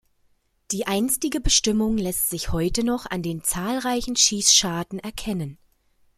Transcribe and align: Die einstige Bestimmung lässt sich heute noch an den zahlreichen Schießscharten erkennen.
Die 0.71 0.87
einstige 0.87 1.39
Bestimmung 1.39 1.95
lässt 1.95 2.31
sich 2.31 2.51
heute 2.51 2.83
noch 2.83 3.05
an 3.05 3.21
den 3.21 3.43
zahlreichen 3.43 4.15
Schießscharten 4.15 4.97
erkennen. 4.97 5.59